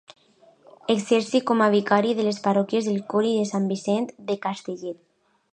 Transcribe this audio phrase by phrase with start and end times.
[0.93, 5.03] Exercí com a vicari de les parròquies del Coll i de Sant Vicenç de Castellet.